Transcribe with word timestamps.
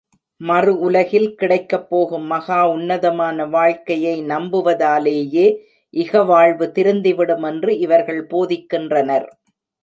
மறு 0.41 0.71
உலகில் 0.79 1.27
கிடைக்கப் 1.35 1.89
போகும் 1.89 2.23
மகா 2.23 2.57
உன்னதமான 2.69 3.45
வாழ்க்கையை 3.45 4.15
நம்புவதாலேயே 4.23 5.45
இகவாழ்வு 5.93 6.67
திருந்திவிடும் 6.77 7.45
என்று 7.51 7.77
இவர்கள் 7.77 8.23
போதிக்கின்றனர். 8.33 9.29